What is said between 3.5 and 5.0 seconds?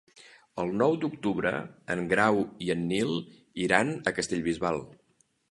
iran a Castellbisbal.